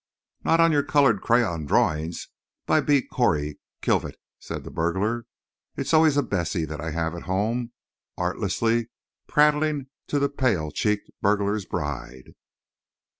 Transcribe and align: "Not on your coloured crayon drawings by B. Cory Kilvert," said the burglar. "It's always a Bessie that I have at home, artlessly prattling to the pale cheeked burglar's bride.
"Not 0.43 0.59
on 0.59 0.71
your 0.71 0.81
coloured 0.81 1.21
crayon 1.21 1.67
drawings 1.67 2.29
by 2.65 2.81
B. 2.81 3.03
Cory 3.03 3.59
Kilvert," 3.83 4.15
said 4.39 4.63
the 4.63 4.71
burglar. 4.71 5.27
"It's 5.77 5.93
always 5.93 6.17
a 6.17 6.23
Bessie 6.23 6.65
that 6.65 6.81
I 6.81 6.89
have 6.89 7.13
at 7.13 7.21
home, 7.29 7.71
artlessly 8.17 8.89
prattling 9.27 9.91
to 10.07 10.17
the 10.17 10.27
pale 10.27 10.71
cheeked 10.71 11.11
burglar's 11.21 11.65
bride. 11.65 12.33